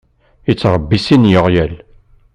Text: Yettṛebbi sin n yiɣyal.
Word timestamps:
Yettṛebbi 0.47 0.97
sin 1.05 1.21
n 1.27 1.31
yiɣyal. 1.31 1.73